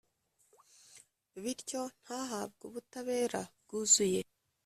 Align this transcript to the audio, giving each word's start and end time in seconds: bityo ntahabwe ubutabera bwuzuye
bityo 1.41 1.81
ntahabwe 2.03 2.61
ubutabera 2.69 3.41
bwuzuye 3.61 4.21